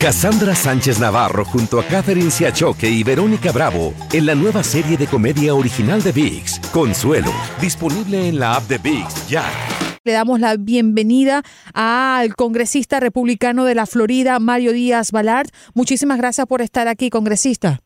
Cassandra 0.00 0.54
Sánchez 0.54 1.00
Navarro 1.00 1.44
junto 1.44 1.80
a 1.80 1.84
Catherine 1.84 2.30
Siachoque 2.30 2.88
y 2.88 3.02
Verónica 3.02 3.50
Bravo 3.50 3.94
en 4.12 4.26
la 4.26 4.36
nueva 4.36 4.62
serie 4.62 4.96
de 4.96 5.08
comedia 5.08 5.56
original 5.56 6.00
de 6.04 6.12
VIX, 6.12 6.60
Consuelo, 6.72 7.32
disponible 7.60 8.28
en 8.28 8.38
la 8.38 8.54
app 8.54 8.68
de 8.68 8.78
VIX 8.78 9.28
ya. 9.28 9.44
Le 10.04 10.12
damos 10.12 10.38
la 10.38 10.56
bienvenida 10.56 11.42
al 11.74 12.36
congresista 12.36 13.00
republicano 13.00 13.64
de 13.64 13.74
la 13.74 13.86
Florida, 13.86 14.38
Mario 14.38 14.72
Díaz 14.72 15.10
Balart. 15.10 15.50
Muchísimas 15.74 16.18
gracias 16.18 16.46
por 16.46 16.62
estar 16.62 16.86
aquí, 16.86 17.10
congresista. 17.10 17.80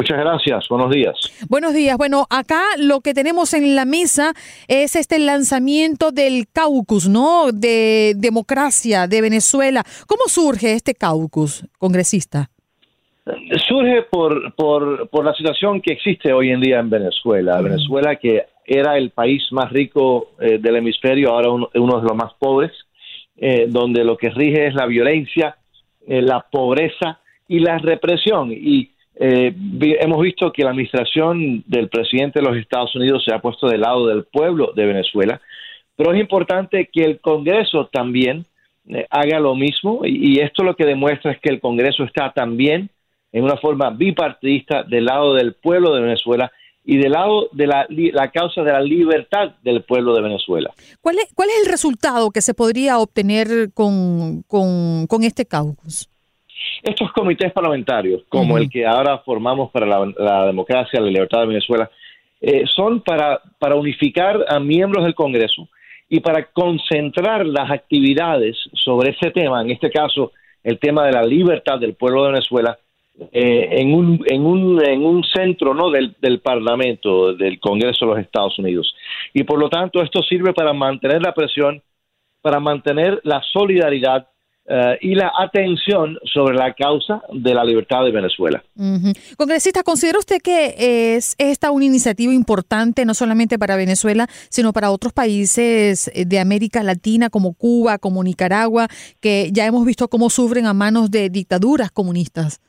Muchas 0.00 0.18
gracias, 0.18 0.66
buenos 0.70 0.90
días. 0.90 1.14
Buenos 1.50 1.74
días. 1.74 1.98
Bueno, 1.98 2.24
acá 2.30 2.62
lo 2.78 3.02
que 3.02 3.12
tenemos 3.12 3.52
en 3.52 3.76
la 3.76 3.84
mesa 3.84 4.32
es 4.66 4.96
este 4.96 5.18
lanzamiento 5.18 6.10
del 6.10 6.46
caucus, 6.50 7.06
¿no? 7.06 7.52
De 7.52 8.14
democracia 8.16 9.06
de 9.06 9.20
Venezuela. 9.20 9.82
¿Cómo 10.06 10.22
surge 10.26 10.72
este 10.72 10.94
caucus, 10.94 11.66
congresista? 11.78 12.48
Surge 13.68 14.04
por, 14.10 14.54
por, 14.54 15.10
por 15.10 15.22
la 15.22 15.34
situación 15.34 15.82
que 15.82 15.92
existe 15.92 16.32
hoy 16.32 16.48
en 16.48 16.62
día 16.62 16.78
en 16.78 16.88
Venezuela. 16.88 17.60
Venezuela 17.60 18.16
que 18.16 18.46
era 18.64 18.96
el 18.96 19.10
país 19.10 19.42
más 19.50 19.70
rico 19.70 20.30
eh, 20.40 20.56
del 20.56 20.76
hemisferio, 20.76 21.28
ahora 21.28 21.50
uno, 21.50 21.68
uno 21.74 22.00
de 22.00 22.08
los 22.08 22.16
más 22.16 22.32
pobres, 22.38 22.72
eh, 23.36 23.66
donde 23.68 24.02
lo 24.02 24.16
que 24.16 24.30
rige 24.30 24.66
es 24.66 24.74
la 24.74 24.86
violencia, 24.86 25.58
eh, 26.06 26.22
la 26.22 26.40
pobreza 26.50 27.20
y 27.46 27.58
la 27.58 27.76
represión. 27.76 28.50
Y 28.50 28.92
eh, 29.22 29.54
hemos 30.00 30.22
visto 30.22 30.50
que 30.50 30.64
la 30.64 30.70
administración 30.70 31.62
del 31.66 31.90
presidente 31.90 32.38
de 32.38 32.46
los 32.46 32.56
Estados 32.56 32.96
Unidos 32.96 33.22
se 33.22 33.34
ha 33.34 33.38
puesto 33.38 33.68
del 33.68 33.82
lado 33.82 34.06
del 34.06 34.24
pueblo 34.24 34.72
de 34.74 34.86
Venezuela, 34.86 35.42
pero 35.94 36.14
es 36.14 36.20
importante 36.20 36.88
que 36.90 37.02
el 37.02 37.20
Congreso 37.20 37.90
también 37.92 38.46
eh, 38.88 39.06
haga 39.10 39.38
lo 39.38 39.54
mismo 39.54 40.00
y, 40.06 40.40
esto 40.40 40.64
lo 40.64 40.74
que 40.74 40.86
demuestra 40.86 41.32
es 41.32 41.40
que 41.40 41.50
el 41.50 41.60
Congreso 41.60 42.04
está 42.04 42.32
también 42.32 42.88
en 43.30 43.44
una 43.44 43.58
forma 43.58 43.90
bipartidista 43.90 44.84
del 44.84 45.04
lado 45.04 45.34
del 45.34 45.52
pueblo 45.52 45.94
de 45.94 46.00
Venezuela 46.00 46.50
y 46.82 46.96
del 46.96 47.12
lado 47.12 47.50
de 47.52 47.66
la, 47.66 47.86
la 47.90 48.30
causa 48.30 48.62
de 48.62 48.72
la 48.72 48.80
libertad 48.80 49.50
del 49.62 49.82
pueblo 49.82 50.14
de 50.14 50.22
Venezuela. 50.22 50.72
¿Cuál 51.02 51.18
es, 51.18 51.28
el 51.62 51.70
resultado 51.70 52.30
que 52.30 52.40
se 52.40 52.54
podría 52.54 52.98
obtener 52.98 53.70
con, 53.74 54.42
con 54.48 55.22
este 55.22 55.44
caucus? 55.44 56.09
Estos 56.82 57.12
comités 57.12 57.52
parlamentarios, 57.52 58.22
como 58.28 58.58
el 58.58 58.70
que 58.70 58.86
ahora 58.86 59.18
formamos 59.18 59.70
para 59.70 59.86
la, 59.86 60.12
la 60.18 60.46
democracia, 60.46 61.00
la 61.00 61.06
libertad 61.06 61.40
de 61.40 61.46
Venezuela, 61.46 61.90
eh, 62.40 62.64
son 62.66 63.02
para, 63.02 63.40
para 63.58 63.74
unificar 63.74 64.44
a 64.48 64.58
miembros 64.58 65.04
del 65.04 65.14
Congreso 65.14 65.68
y 66.08 66.20
para 66.20 66.44
concentrar 66.46 67.44
las 67.44 67.70
actividades 67.70 68.56
sobre 68.72 69.10
ese 69.10 69.30
tema, 69.30 69.60
en 69.60 69.70
este 69.70 69.90
caso 69.90 70.32
el 70.64 70.78
tema 70.78 71.06
de 71.06 71.12
la 71.12 71.22
libertad 71.22 71.78
del 71.78 71.94
pueblo 71.94 72.24
de 72.24 72.32
Venezuela, 72.32 72.78
eh, 73.32 73.68
en, 73.72 73.92
un, 73.94 74.24
en, 74.26 74.46
un, 74.46 74.82
en 74.82 75.04
un 75.04 75.22
centro 75.24 75.74
¿no? 75.74 75.90
del, 75.90 76.14
del 76.20 76.40
Parlamento, 76.40 77.34
del 77.34 77.60
Congreso 77.60 78.06
de 78.06 78.12
los 78.12 78.20
Estados 78.20 78.58
Unidos. 78.58 78.94
Y 79.34 79.44
por 79.44 79.58
lo 79.58 79.68
tanto 79.68 80.02
esto 80.02 80.22
sirve 80.22 80.54
para 80.54 80.72
mantener 80.72 81.22
la 81.22 81.34
presión, 81.34 81.82
para 82.40 82.60
mantener 82.60 83.20
la 83.24 83.42
solidaridad 83.52 84.26
eh, 84.72 84.98
y 85.00 85.16
la 85.16 85.32
atención 85.36 86.16
sobre 86.32 86.56
la 86.56 86.72
causa 86.74 87.22
de 87.32 87.54
la 87.54 87.64
libertad 87.64 88.04
de 88.04 88.12
Venezuela. 88.12 88.62
Congresista, 89.36 89.82
¿considera 89.82 90.20
usted 90.20 90.36
que 90.40 91.16
es 91.16 91.34
esta 91.38 91.72
una 91.72 91.86
iniciativa 91.86 92.32
importante 92.32 93.04
no 93.04 93.14
solamente 93.14 93.58
para 93.58 93.74
Venezuela, 93.74 94.28
sino 94.48 94.72
para 94.72 94.92
otros 94.92 95.12
países 95.12 96.08
de 96.14 96.38
América 96.38 96.84
Latina 96.84 97.30
como 97.30 97.54
Cuba, 97.54 97.98
como 97.98 98.22
Nicaragua, 98.22 98.86
que 99.20 99.50
ya 99.52 99.66
hemos 99.66 99.84
visto 99.84 100.06
cómo 100.06 100.30
sufren 100.30 100.66
a 100.66 100.72
manos 100.72 101.10
de 101.10 101.30
dictaduras 101.30 101.90
comunistas? 101.90 102.60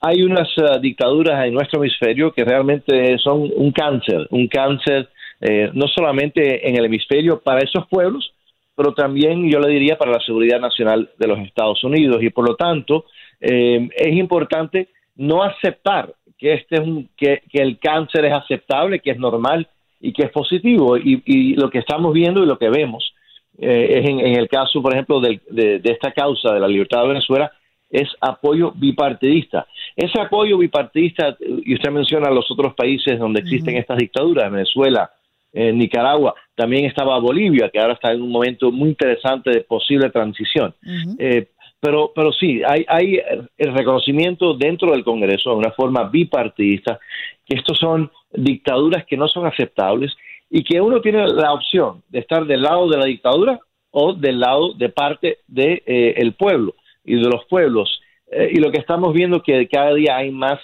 Hay 0.00 0.20
unas 0.24 0.48
eh, 0.56 0.80
dictaduras 0.82 1.46
en 1.46 1.54
nuestro 1.54 1.78
hemisferio 1.80 2.32
que 2.32 2.44
realmente 2.44 3.16
son 3.18 3.52
un 3.54 3.70
cáncer, 3.70 4.26
un 4.30 4.48
cáncer 4.48 5.08
eh, 5.40 5.70
no 5.74 5.86
solamente 5.86 6.68
en 6.68 6.76
el 6.76 6.86
hemisferio 6.86 7.40
para 7.40 7.60
esos 7.60 7.86
pueblos, 7.88 8.32
pero 8.74 8.92
también 8.92 9.48
yo 9.50 9.60
le 9.60 9.68
diría 9.68 9.96
para 9.96 10.12
la 10.12 10.20
seguridad 10.20 10.60
nacional 10.60 11.10
de 11.18 11.26
los 11.26 11.38
Estados 11.40 11.82
Unidos. 11.84 12.22
Y 12.22 12.30
por 12.30 12.48
lo 12.48 12.56
tanto 12.56 13.06
eh, 13.40 13.88
es 13.96 14.16
importante 14.16 14.88
no 15.16 15.42
aceptar 15.42 16.12
que 16.38 16.54
este 16.54 16.76
es 16.76 16.80
un, 16.80 17.08
que, 17.16 17.42
que 17.50 17.62
el 17.62 17.78
cáncer 17.78 18.24
es 18.24 18.32
aceptable, 18.32 19.00
que 19.00 19.12
es 19.12 19.18
normal 19.18 19.68
y 20.00 20.12
que 20.12 20.24
es 20.24 20.30
positivo. 20.30 20.96
Y, 20.96 21.22
y 21.24 21.54
lo 21.54 21.70
que 21.70 21.78
estamos 21.78 22.12
viendo 22.12 22.42
y 22.42 22.46
lo 22.46 22.58
que 22.58 22.68
vemos 22.68 23.14
eh, 23.58 24.00
es 24.00 24.10
en, 24.10 24.20
en 24.20 24.36
el 24.36 24.48
caso 24.48 24.82
por 24.82 24.92
ejemplo 24.92 25.20
de, 25.20 25.40
de 25.48 25.90
esta 25.90 26.10
causa 26.12 26.52
de 26.52 26.60
la 26.60 26.68
libertad 26.68 27.02
de 27.02 27.08
Venezuela 27.08 27.52
es 27.90 28.08
apoyo 28.20 28.72
bipartidista. 28.72 29.68
Ese 29.94 30.20
apoyo 30.20 30.58
bipartidista, 30.58 31.36
y 31.40 31.74
usted 31.74 31.92
menciona 31.92 32.28
los 32.30 32.50
otros 32.50 32.74
países 32.74 33.20
donde 33.20 33.40
existen 33.40 33.76
estas 33.76 33.98
dictaduras, 33.98 34.50
Venezuela, 34.50 35.12
eh, 35.54 35.72
Nicaragua, 35.72 36.34
también 36.54 36.84
estaba 36.84 37.18
Bolivia, 37.18 37.70
que 37.70 37.78
ahora 37.78 37.94
está 37.94 38.12
en 38.12 38.20
un 38.20 38.30
momento 38.30 38.70
muy 38.70 38.90
interesante 38.90 39.50
de 39.50 39.60
posible 39.62 40.10
transición. 40.10 40.74
Eh, 41.18 41.46
pero, 41.80 42.12
pero 42.14 42.32
sí, 42.32 42.62
hay, 42.66 42.84
hay 42.88 43.20
el 43.56 43.74
reconocimiento 43.74 44.54
dentro 44.54 44.90
del 44.90 45.04
Congreso 45.04 45.50
de 45.50 45.56
una 45.56 45.70
forma 45.70 46.04
bipartidista 46.04 46.98
que 47.46 47.56
estos 47.56 47.78
son 47.78 48.10
dictaduras 48.32 49.04
que 49.04 49.16
no 49.16 49.28
son 49.28 49.46
aceptables 49.46 50.12
y 50.50 50.64
que 50.64 50.80
uno 50.80 51.00
tiene 51.00 51.26
la 51.26 51.52
opción 51.52 52.02
de 52.08 52.20
estar 52.20 52.46
del 52.46 52.62
lado 52.62 52.88
de 52.88 52.98
la 52.98 53.06
dictadura 53.06 53.60
o 53.90 54.12
del 54.12 54.40
lado 54.40 54.72
de 54.74 54.88
parte 54.88 55.38
del 55.46 55.82
de, 55.82 55.82
eh, 55.86 56.14
el 56.16 56.34
pueblo 56.34 56.74
y 57.04 57.14
de 57.14 57.28
los 57.28 57.44
pueblos. 57.46 58.00
Eh, 58.30 58.50
y 58.52 58.56
lo 58.56 58.72
que 58.72 58.78
estamos 58.78 59.12
viendo 59.12 59.36
es 59.36 59.42
que 59.42 59.68
cada 59.68 59.94
día 59.94 60.16
hay 60.16 60.30
más 60.30 60.58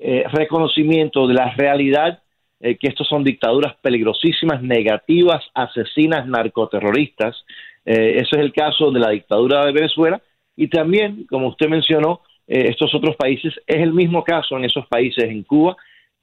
eh, 0.00 0.24
reconocimiento 0.32 1.26
de 1.28 1.34
la 1.34 1.54
realidad 1.54 2.20
eh, 2.60 2.76
que 2.78 2.88
estos 2.88 3.06
son 3.08 3.24
dictaduras 3.24 3.74
peligrosísimas, 3.82 4.62
negativas, 4.62 5.44
asesinas, 5.54 6.26
narcoterroristas. 6.26 7.44
Eh, 7.84 8.12
ese 8.16 8.36
es 8.36 8.38
el 8.38 8.52
caso 8.52 8.90
de 8.90 9.00
la 9.00 9.10
dictadura 9.10 9.66
de 9.66 9.72
Venezuela 9.72 10.22
y 10.56 10.68
también, 10.68 11.26
como 11.28 11.48
usted 11.48 11.68
mencionó, 11.68 12.20
eh, 12.46 12.68
estos 12.70 12.94
otros 12.94 13.16
países, 13.16 13.52
es 13.66 13.76
el 13.82 13.92
mismo 13.92 14.22
caso 14.24 14.56
en 14.56 14.64
esos 14.64 14.86
países, 14.86 15.24
en 15.24 15.42
Cuba, 15.42 15.76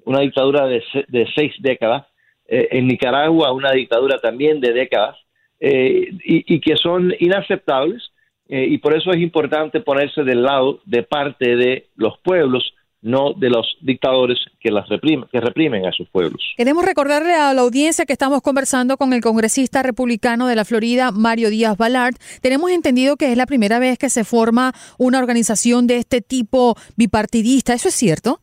una 0.06 0.22
dictadura 0.22 0.66
de, 0.68 0.81
se- 0.92 1.06
de 1.07 1.28
seis 1.36 1.54
décadas, 1.60 2.06
eh, 2.48 2.68
en 2.72 2.88
Nicaragua 2.88 3.51
una 3.51 3.72
dictadura 3.72 4.18
también 4.19 4.60
de 4.60 4.74
décadas, 4.74 5.18
y, 5.63 6.60
que 6.60 6.75
son 6.75 7.13
inaceptables, 7.19 8.12
y 8.48 8.80
por 8.80 8.98
eso 8.98 9.12
es 9.12 9.18
importante 9.18 9.80
ponerse 9.80 10.24
del 10.24 10.42
lado 10.42 10.80
de 10.86 11.04
parte 11.04 11.56
de 11.56 11.89
los 11.95 12.18
pueblos 12.18 12.74
no 13.01 13.33
de 13.33 13.50
los 13.50 13.77
dictadores 13.81 14.38
que 14.59 14.71
las 14.71 14.88
reprimen, 14.88 15.27
que 15.31 15.42
reprimen 15.42 15.86
a 15.86 15.92
sus 15.92 16.07
pueblos. 16.09 16.42
Queremos 16.56 16.86
recordarle 16.86 17.33
a 17.33 17.53
la 17.53 17.62
audiencia 17.62 18.06
que 18.06 18.13
estamos 18.13 18.42
conversando 18.42 18.98
con 18.98 19.13
el 19.13 19.21
congresista 19.21 19.81
republicano 19.81 20.48
de 20.48 20.56
la 20.56 20.65
Florida, 20.65 21.12
Mario 21.12 21.50
Díaz 21.50 21.77
Balart. 21.77 22.18
Tenemos 22.42 22.71
entendido 22.71 23.18
que 23.18 23.31
es 23.31 23.38
la 23.38 23.48
primera 23.48 23.80
vez 23.80 23.98
que 23.98 24.09
se 24.09 24.24
forma 24.24 24.74
una 24.98 25.19
organización 25.19 25.88
de 25.88 25.98
este 25.98 26.21
tipo 26.21 26.75
bipartidista. 26.95 27.74
¿Eso 27.74 27.89
es 27.89 27.95
cierto? 27.95 28.39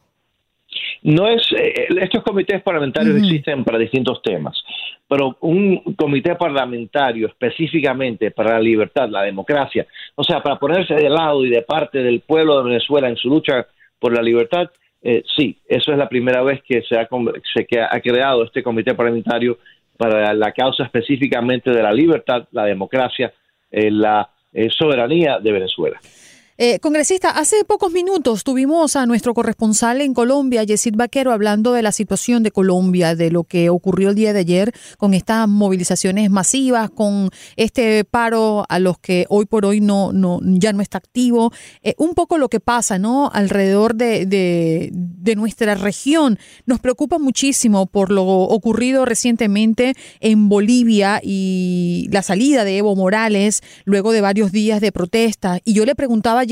No 1.03 1.29
es, 1.29 1.43
eh, 1.53 1.87
estos 2.01 2.25
comités 2.25 2.61
parlamentarios 2.63 3.17
existen 3.17 3.65
para 3.65 3.79
distintos 3.79 4.21
temas, 4.23 4.61
pero 5.09 5.37
un 5.41 5.95
comité 5.95 6.35
parlamentario 6.35 7.29
específicamente 7.29 8.33
para 8.33 8.55
la 8.55 8.61
libertad, 8.61 9.09
la 9.09 9.23
democracia, 9.23 9.87
o 10.17 10.25
sea, 10.25 10.43
para 10.43 10.59
ponerse 10.59 10.95
de 10.95 11.09
lado 11.09 11.45
y 11.45 11.51
de 11.51 11.63
parte 11.63 11.99
del 11.99 12.21
pueblo 12.21 12.59
de 12.59 12.71
Venezuela 12.71 13.09
en 13.09 13.17
su 13.17 13.29
lucha 13.29 13.69
por 13.99 14.15
la 14.15 14.23
libertad, 14.23 14.71
eh, 15.03 15.23
sí, 15.37 15.57
eso 15.67 15.93
es 15.93 15.99
la 15.99 16.09
primera 16.09 16.43
vez 16.43 16.61
que 16.63 16.83
se 16.83 16.97
ha, 16.97 17.09
se 17.55 17.81
ha 17.81 18.01
creado 18.01 18.45
este 18.45 18.63
comité 18.63 18.95
parlamentario 18.95 19.59
para 19.97 20.33
la 20.33 20.53
causa 20.53 20.85
específicamente 20.85 21.71
de 21.71 21.83
la 21.83 21.93
libertad, 21.93 22.47
la 22.53 22.65
democracia, 22.65 23.33
eh, 23.71 23.91
la 23.91 24.31
eh, 24.53 24.69
soberanía 24.71 25.39
de 25.41 25.53
Venezuela. 25.53 26.01
Eh, 26.61 26.81
congresista, 26.81 27.31
hace 27.31 27.65
pocos 27.65 27.93
minutos 27.93 28.43
tuvimos 28.43 28.97
a 28.97 29.07
nuestro 29.07 29.33
corresponsal 29.33 30.01
en 30.01 30.13
Colombia, 30.13 30.65
Yesid 30.65 30.97
Vaquero, 30.97 31.31
hablando 31.31 31.73
de 31.73 31.83
la 31.83 31.93
situación 31.93 32.43
de 32.43 32.51
Colombia, 32.51 33.15
de 33.15 33.31
lo 33.31 33.45
que 33.45 33.71
ocurrió 33.71 34.09
el 34.09 34.17
día 34.17 34.33
de 34.33 34.41
ayer 34.41 34.73
con 34.97 35.15
estas 35.15 35.47
movilizaciones 35.47 36.31
masivas, 36.31 36.91
con 36.91 37.31
este 37.55 38.03
paro 38.03 38.67
a 38.69 38.81
los 38.81 38.99
que 38.99 39.25
hoy 39.29 39.47
por 39.47 39.67
hoy 39.67 39.81
no, 39.81 40.11
ya 40.43 40.73
no 40.73 40.83
está 40.83 40.99
activo. 40.99 41.53
Eh, 41.85 41.95
un 41.97 42.15
poco 42.15 42.39
lo 42.39 42.49
que 42.49 42.59
pasa, 42.59 42.99
¿no? 42.99 43.31
Alrededor 43.33 43.95
de, 43.95 44.27
de, 44.27 45.37
nuestra 45.37 45.77
región. 45.77 46.41
Nos 46.67 46.81
preocupa 46.81 47.21
muchísimo 47.21 47.87
por 47.87 48.11
lo 48.11 48.25
ocurrido 48.25 49.05
recientemente 49.05 49.95
en 50.19 50.49
Bolivia 50.49 51.21
y 51.23 52.09
la 52.11 52.23
salida 52.23 52.65
de 52.65 52.79
Evo 52.79 52.97
Morales 52.97 53.63
luego 53.85 54.11
de 54.11 54.23
varios 54.23 54.51
días 54.51 54.81
de 54.81 54.91
protesta. 54.91 55.61
Y 55.65 55.75
yo 55.75 55.85
le 55.85 55.95
preguntaba 55.95 56.48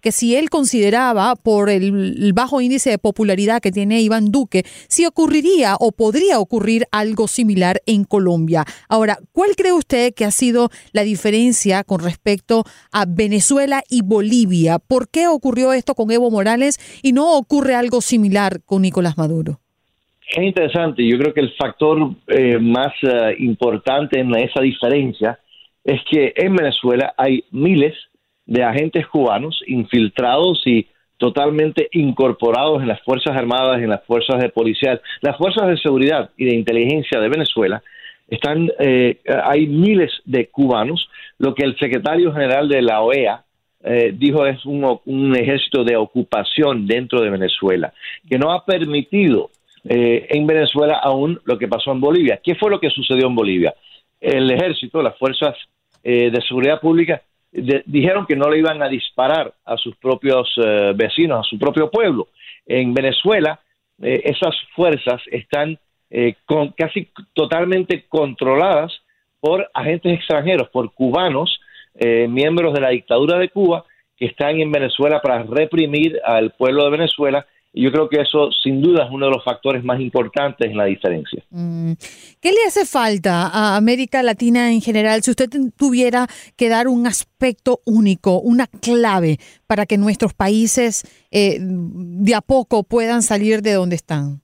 Que 0.00 0.12
si 0.12 0.36
él 0.36 0.50
consideraba 0.50 1.34
por 1.36 1.68
el, 1.70 2.32
bajo 2.32 2.60
índice 2.60 2.90
de 2.90 2.98
popularidad 2.98 3.60
que 3.60 3.72
tiene 3.72 4.00
Iván 4.00 4.30
Duque, 4.30 4.64
si 4.88 5.06
ocurriría 5.06 5.76
o 5.78 5.92
podría 5.92 6.38
ocurrir 6.38 6.84
algo 6.92 7.28
similar 7.28 7.80
en 7.86 8.04
Colombia. 8.04 8.64
Ahora, 8.88 9.18
¿cuál 9.32 9.50
cree 9.56 9.72
usted 9.72 10.14
que 10.14 10.24
ha 10.24 10.30
sido 10.30 10.70
la 10.92 11.02
diferencia 11.02 11.84
con 11.84 12.00
respecto 12.00 12.64
a 12.92 13.04
Venezuela 13.06 13.82
y 13.90 14.02
Bolivia? 14.02 14.78
¿Por 14.78 15.08
qué 15.08 15.28
ocurrió 15.28 15.72
esto 15.72 15.94
con 15.94 16.10
Evo 16.10 16.30
Morales 16.30 16.78
y 17.02 17.12
no 17.12 17.36
ocurre 17.36 17.74
algo 17.74 18.00
similar 18.00 18.62
con 18.64 18.82
Nicolás 18.82 19.18
Maduro? 19.18 19.60
Es 20.28 20.42
interesante, 20.42 21.06
yo 21.06 21.18
creo 21.18 21.32
que 21.32 21.40
el 21.40 21.52
factor 21.54 22.10
eh, 22.26 22.58
más 22.58 22.92
eh, 23.02 23.36
importante 23.38 24.18
en 24.18 24.34
esa 24.34 24.60
diferencia 24.60 25.38
es 25.84 26.00
que 26.10 26.32
en 26.34 26.56
Venezuela 26.56 27.14
hay 27.16 27.44
miles 27.52 27.94
de 28.46 28.62
agentes 28.62 29.06
cubanos 29.08 29.60
infiltrados 29.66 30.62
y 30.66 30.86
totalmente 31.18 31.88
incorporados 31.92 32.82
en 32.82 32.88
las 32.88 33.02
Fuerzas 33.02 33.36
Armadas, 33.36 33.78
en 33.78 33.90
las 33.90 34.04
Fuerzas 34.04 34.40
de 34.40 34.48
Policía, 34.48 35.00
las 35.20 35.36
Fuerzas 35.36 35.68
de 35.68 35.78
Seguridad 35.78 36.30
y 36.36 36.44
de 36.44 36.54
Inteligencia 36.54 37.20
de 37.20 37.28
Venezuela. 37.28 37.82
Están, 38.28 38.70
eh, 38.80 39.20
hay 39.44 39.66
miles 39.66 40.10
de 40.24 40.48
cubanos, 40.48 41.08
lo 41.38 41.54
que 41.54 41.64
el 41.64 41.76
secretario 41.78 42.32
general 42.32 42.68
de 42.68 42.82
la 42.82 43.00
OEA 43.00 43.44
eh, 43.84 44.12
dijo 44.16 44.46
es 44.46 44.64
un, 44.66 44.98
un, 45.04 45.36
ejército 45.36 45.84
de 45.84 45.96
ocupación 45.96 46.86
dentro 46.86 47.20
de 47.20 47.30
Venezuela, 47.30 47.92
que 48.28 48.38
no 48.38 48.52
ha 48.52 48.64
permitido 48.64 49.50
eh, 49.88 50.26
en 50.30 50.46
Venezuela 50.46 50.98
aún 51.02 51.40
lo 51.44 51.56
que 51.56 51.68
pasó 51.68 51.92
en 51.92 52.00
Bolivia. 52.00 52.40
¿Qué 52.42 52.56
fue 52.56 52.70
lo 52.70 52.80
que 52.80 52.90
sucedió 52.90 53.28
en 53.28 53.36
Bolivia? 53.36 53.74
El 54.20 54.50
ejército, 54.50 55.02
las 55.02 55.16
fuerzas 55.18 55.54
de 56.02 56.40
seguridad 56.46 56.80
pública 56.80 57.20
dijeron 57.86 58.26
que 58.26 58.36
no 58.36 58.48
le 58.48 58.58
iban 58.58 58.82
a 58.82 58.88
disparar 58.88 59.52
a 59.64 59.76
sus 59.76 59.96
propios 59.96 60.48
eh, 60.56 60.92
vecinos, 60.94 61.40
a 61.40 61.48
su 61.48 61.58
propio 61.58 61.90
pueblo. 61.90 62.28
En 62.66 62.94
Venezuela, 62.94 63.60
eh, 64.02 64.22
esas 64.24 64.54
fuerzas 64.74 65.22
están 65.30 65.78
eh, 66.10 66.34
con, 66.44 66.72
casi 66.72 67.08
totalmente 67.34 68.04
controladas 68.08 68.92
por 69.40 69.68
agentes 69.74 70.18
extranjeros, 70.18 70.68
por 70.70 70.92
cubanos, 70.92 71.60
miembros 72.28 72.74
de 72.74 72.80
la 72.82 72.90
dictadura 72.90 73.38
de 73.38 73.48
Cuba, 73.48 73.86
que 74.18 74.26
están 74.26 74.60
en 74.60 74.70
Venezuela 74.70 75.22
para 75.22 75.44
reprimir 75.44 76.20
al 76.24 76.50
pueblo 76.50 76.84
de 76.84 76.90
Venezuela 76.90 77.46
y 77.76 77.82
yo 77.82 77.92
creo 77.92 78.08
que 78.08 78.22
eso 78.22 78.50
sin 78.62 78.80
duda 78.80 79.04
es 79.04 79.10
uno 79.10 79.26
de 79.26 79.32
los 79.32 79.44
factores 79.44 79.84
más 79.84 80.00
importantes 80.00 80.70
en 80.70 80.78
la 80.78 80.86
diferencia. 80.86 81.44
Mm. 81.50 81.92
¿Qué 82.40 82.50
le 82.50 82.64
hace 82.66 82.86
falta 82.86 83.48
a 83.48 83.76
América 83.76 84.22
Latina 84.22 84.72
en 84.72 84.80
general 84.80 85.22
si 85.22 85.30
usted 85.30 85.50
tuviera 85.76 86.26
que 86.56 86.70
dar 86.70 86.88
un 86.88 87.06
aspecto 87.06 87.80
único, 87.84 88.40
una 88.40 88.66
clave 88.66 89.36
para 89.66 89.84
que 89.84 89.98
nuestros 89.98 90.32
países 90.32 91.04
eh, 91.30 91.58
de 91.60 92.34
a 92.34 92.40
poco 92.40 92.82
puedan 92.82 93.20
salir 93.20 93.60
de 93.60 93.74
donde 93.74 93.96
están? 93.96 94.40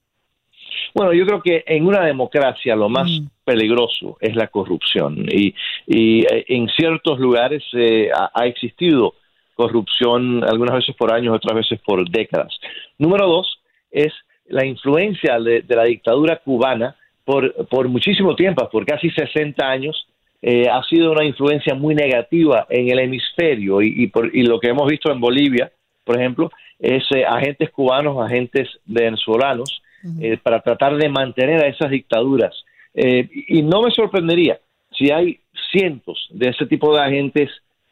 Bueno, 0.95 1.15
yo 1.15 1.25
creo 1.25 1.41
que 1.41 1.65
en 1.67 1.87
una 1.87 2.05
democracia 2.05 2.77
lo 2.77 2.91
más 2.91 3.09
mm. 3.11 3.29
peligroso 3.47 4.19
es 4.21 4.37
la 4.37 4.49
corrupción 4.49 5.25
y, 5.33 5.55
y 5.87 6.21
eh, 6.27 6.45
en 6.49 6.69
ciertos 6.69 7.19
lugares 7.19 7.65
eh, 7.73 8.11
ha 8.13 8.47
existido 8.47 9.15
corrupción 9.55 10.45
algunas 10.45 10.77
veces 10.77 10.95
por 10.97 11.13
años, 11.13 11.35
otras 11.35 11.57
veces 11.57 11.81
por 11.85 12.09
décadas. 12.09 12.53
Número 12.99 13.27
dos 13.27 13.61
es 13.91 14.13
la 14.47 14.65
influencia 14.67 15.39
de, 15.39 15.65
la 15.69 15.85
dictadura 15.85 16.37
cubana 16.37 16.97
por, 17.25 17.67
por 17.67 17.89
muchísimo 17.89 18.35
tiempo, 18.35 18.69
por 18.71 18.85
casi 18.85 19.11
60 19.11 19.65
años, 19.65 20.07
eh, 20.45 20.69
ha 20.69 20.83
sido 20.83 21.13
una 21.13 21.25
influencia 21.25 21.75
muy 21.75 21.95
negativa 21.95 22.67
en 22.69 22.91
el 22.91 22.99
hemisferio 22.99 23.81
y, 23.81 24.09
por, 24.09 24.35
y 24.35 24.43
lo 24.43 24.59
que 24.59 24.71
hemos 24.71 24.91
visto 24.91 25.13
en 25.13 25.21
Bolivia, 25.21 25.71
por 26.05 26.19
ejemplo, 26.19 26.51
es 26.81 27.05
eh, 27.15 27.25
agentes 27.25 27.71
cubanos, 27.71 28.19
agentes 28.21 28.69
venezolanos, 28.85 29.83
eh, 30.21 30.37
para 30.43 30.61
tratar 30.61 30.97
de 30.97 31.09
mantener 31.09 31.63
a 31.63 31.69
esas 31.69 31.91
dictaduras. 31.91 32.65
y 32.93 33.63
no 33.63 33.83
me 33.83 33.93
sorprendería 33.93 34.59
si 34.91 35.13
hay 35.13 35.39
cientos 35.71 36.29
de 36.31 36.49
ese 36.49 36.67
tipo 36.67 36.95
de 36.95 37.03
agentes 37.03 37.51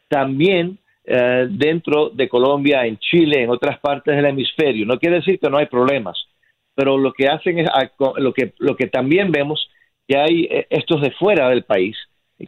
también 0.09 0.79
eh, 1.13 1.49
dentro 1.51 2.11
de 2.11 2.29
Colombia, 2.29 2.87
en 2.87 2.97
Chile, 2.99 3.43
en 3.43 3.51
otras 3.51 3.81
partes 3.81 4.15
del 4.15 4.27
hemisferio. 4.27 4.87
No 4.87 4.97
quiere 4.97 5.17
decir 5.17 5.41
que 5.41 5.51
no 5.51 5.59
hay 5.59 5.67
problemas, 5.67 6.17
pero 6.77 6.97
lo 6.97 7.13
que 7.13 7.27
hacen 7.27 7.59
es 7.59 7.69
lo 8.19 8.33
que 8.33 8.53
lo 8.59 8.77
que 8.77 8.87
también 8.87 9.33
vemos 9.33 9.69
que 10.07 10.17
hay 10.17 10.45
eh, 10.45 10.69
estos 10.71 11.01
de 11.01 11.11
fuera 11.11 11.49
del 11.49 11.65
país 11.65 11.97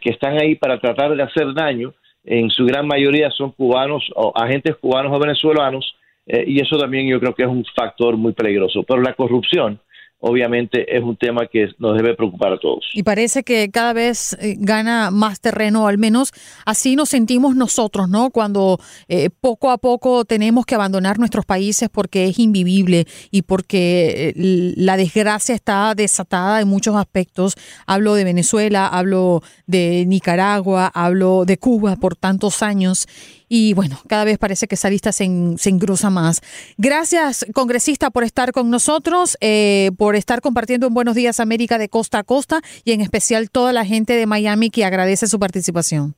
que 0.01 0.11
están 0.11 0.41
ahí 0.41 0.55
para 0.55 0.79
tratar 0.79 1.13
de 1.13 1.23
hacer 1.23 1.53
daño. 1.53 1.93
En 2.23 2.49
su 2.49 2.65
gran 2.65 2.87
mayoría 2.87 3.29
son 3.31 3.51
cubanos 3.51 4.09
o 4.15 4.31
agentes 4.33 4.77
cubanos 4.77 5.11
o 5.11 5.19
venezolanos 5.19 5.95
eh, 6.25 6.45
y 6.47 6.61
eso 6.61 6.77
también 6.77 7.05
yo 7.05 7.19
creo 7.19 7.35
que 7.35 7.43
es 7.43 7.49
un 7.49 7.65
factor 7.75 8.15
muy 8.15 8.31
peligroso. 8.31 8.83
Pero 8.83 9.01
la 9.01 9.13
corrupción 9.13 9.77
obviamente 10.25 10.95
es 10.95 11.03
un 11.03 11.17
tema 11.17 11.47
que 11.51 11.67
nos 11.79 11.97
debe 11.97 12.15
preocupar 12.15 12.53
a 12.53 12.57
todos. 12.57 12.85
Y 12.93 13.03
parece 13.03 13.43
que 13.43 13.69
cada 13.69 13.91
vez 13.91 14.37
eh, 14.39 14.55
gana 14.57 15.11
más 15.11 15.41
terreno, 15.41 15.85
al 15.85 15.97
menos 15.97 16.31
así 16.65 16.95
nos 16.95 17.09
sentimos 17.09 17.57
nosotros, 17.57 18.07
¿no? 18.07 18.29
Cuando 18.29 18.79
eh, 19.09 19.29
poco 19.29 19.69
a 19.69 19.77
poco 19.77 20.23
tenemos 20.23 20.65
que 20.65 20.75
abandonar 20.75 21.19
nuestros 21.19 21.45
países 21.45 21.89
porque 21.89 22.27
es 22.27 22.39
invivible 22.39 23.05
y 23.31 23.41
porque 23.41 24.29
eh, 24.29 24.73
la 24.77 24.95
desgracia 24.95 25.55
está 25.55 25.93
desatada 25.93 26.61
en 26.61 26.69
muchos 26.69 26.95
aspectos. 26.95 27.55
Hablo 27.85 28.13
de 28.13 28.23
Venezuela, 28.23 28.87
hablo 28.87 29.41
de 29.67 30.05
Nicaragua, 30.07 30.89
hablo 30.93 31.43
de 31.43 31.57
Cuba 31.57 31.97
por 31.97 32.15
tantos 32.15 32.63
años 32.63 33.07
y 33.49 33.73
bueno, 33.73 33.99
cada 34.07 34.23
vez 34.23 34.39
parece 34.39 34.67
que 34.67 34.75
esa 34.75 34.89
lista 34.89 35.11
se, 35.11 35.25
engrosa 35.25 36.09
más. 36.09 36.41
Gracias, 36.77 37.45
congresista, 37.53 38.09
por 38.09 38.23
estar 38.23 38.51
con 38.51 38.71
nosotros, 38.71 39.37
por 39.95 40.12
estar 40.15 40.41
compartiendo 40.41 40.87
en 40.87 40.93
Buenos 40.93 41.15
Días 41.15 41.39
América 41.39 41.77
de 41.77 41.89
costa 41.89 42.19
a 42.19 42.23
costa 42.23 42.61
y 42.83 42.91
en 42.91 43.01
especial 43.01 43.49
toda 43.49 43.73
la 43.73 43.85
gente 43.85 44.13
de 44.13 44.25
Miami 44.25 44.69
que 44.69 44.85
agradece 44.85 45.27
su 45.27 45.39
participación. 45.39 46.15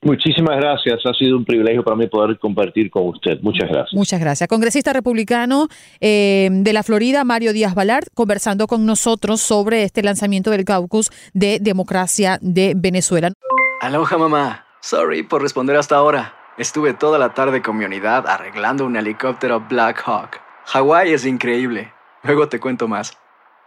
Muchísimas 0.00 0.56
gracias. 0.56 1.00
Ha 1.04 1.12
sido 1.14 1.36
un 1.36 1.44
privilegio 1.44 1.82
para 1.82 1.96
mí 1.96 2.06
poder 2.06 2.38
compartir 2.38 2.88
con 2.88 3.08
usted. 3.08 3.40
Muchas 3.42 3.68
gracias. 3.68 3.94
Muchas 3.94 4.20
gracias. 4.20 4.48
Congresista 4.48 4.92
republicano 4.92 5.66
eh, 6.00 6.48
de 6.52 6.72
la 6.72 6.84
Florida, 6.84 7.24
Mario 7.24 7.52
Díaz 7.52 7.74
Balart, 7.74 8.06
conversando 8.14 8.68
con 8.68 8.86
nosotros 8.86 9.40
sobre 9.40 9.82
este 9.82 10.02
lanzamiento 10.02 10.50
del 10.50 10.64
caucus 10.64 11.10
de 11.34 11.58
democracia 11.60 12.38
de 12.40 12.74
Venezuela. 12.76 13.32
Aloha, 13.80 14.18
mamá. 14.18 14.66
Sorry 14.80 15.24
por 15.24 15.42
responder 15.42 15.76
hasta 15.76 15.96
ahora. 15.96 16.34
Estuve 16.58 16.94
toda 16.94 17.18
la 17.18 17.34
tarde 17.34 17.60
con 17.60 17.76
mi 17.76 17.84
unidad 17.84 18.26
arreglando 18.26 18.84
un 18.84 18.96
helicóptero 18.96 19.64
Black 19.68 20.02
Hawk. 20.06 20.40
Hawái 20.66 21.12
es 21.12 21.26
increíble. 21.26 21.92
Luego 22.22 22.48
te 22.48 22.60
cuento 22.60 22.86
más. 22.86 23.16